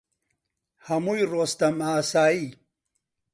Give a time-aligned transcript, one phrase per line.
[0.87, 2.43] هەمووی ڕۆستەم ئاسایی